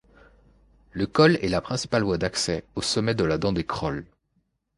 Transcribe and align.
Le 0.93 1.05
col 1.05 1.37
est 1.43 1.47
la 1.49 1.61
principale 1.61 2.01
voie 2.01 2.17
d'accès 2.17 2.63
au 2.73 2.81
sommet 2.81 3.13
de 3.13 3.23
la 3.23 3.37
Dent 3.37 3.53
de 3.53 3.61
Crolles. 3.61 4.07